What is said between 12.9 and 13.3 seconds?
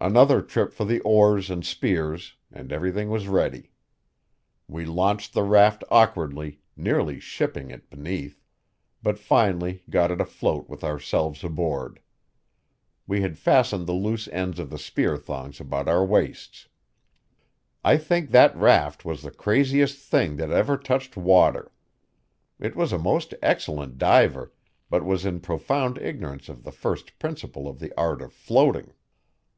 We